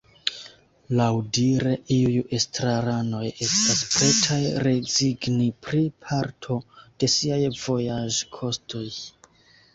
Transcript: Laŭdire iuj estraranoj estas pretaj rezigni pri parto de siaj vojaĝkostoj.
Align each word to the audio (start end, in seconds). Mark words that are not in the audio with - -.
Laŭdire 0.99 1.73
iuj 1.95 2.23
estraranoj 2.37 3.21
estas 3.47 3.83
pretaj 3.97 4.39
rezigni 4.69 5.47
pri 5.67 5.83
parto 6.09 6.59
de 7.05 7.13
siaj 7.19 7.41
vojaĝkostoj. 7.67 8.85